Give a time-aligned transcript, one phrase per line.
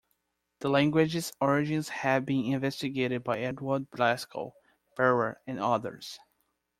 [0.61, 4.55] The language's origins have been investigated by Eduardo Blasco
[4.97, 6.17] Ferrer and others.